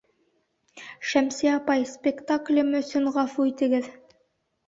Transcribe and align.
Шәмсиә 1.09 1.51
апай, 1.57 1.85
спектаклем 1.91 2.71
өсөн 2.79 3.05
ғәфү 3.19 3.45
итегеҙ. 3.53 3.93